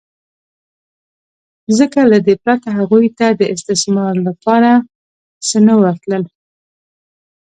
ځکه 1.77 1.99
له 2.11 2.17
دې 2.25 2.35
پرته 2.43 2.69
هغوی 2.77 3.05
ته 3.17 3.27
د 3.39 3.41
استثمار 3.55 4.13
لپاره 4.27 4.71
څه 5.47 5.57
نه 5.67 5.73
ورتلل 5.81 6.23